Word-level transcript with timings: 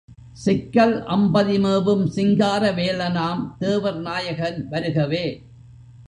சிக்கல் 0.35 0.95
அம்பதிமேவும் 1.07 2.05
சிங்கார 2.07 2.71
வேலனாம் 2.71 3.43
தேவர் 3.59 3.99
நாயகன் 3.99 4.59
வருகவே! 4.67 5.25